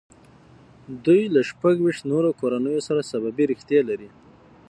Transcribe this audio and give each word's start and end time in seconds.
دوی 1.05 1.21
له 1.33 1.41
شپږ 1.49 1.75
ویشت 1.81 2.03
نورو 2.11 2.29
کورنیو 2.39 2.85
سره 2.87 3.01
سببي 3.11 3.43
رشتې 3.51 3.79
لري. 3.89 4.09